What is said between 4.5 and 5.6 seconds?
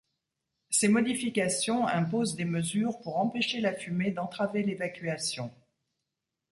l'évacuation.